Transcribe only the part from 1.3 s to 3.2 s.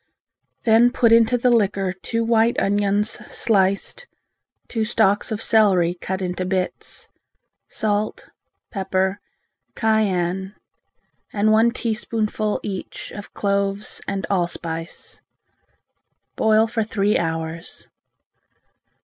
the liquor two white onions